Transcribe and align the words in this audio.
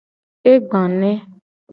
E 0.51 0.53
gba 0.67 0.81
ne. 0.99 1.11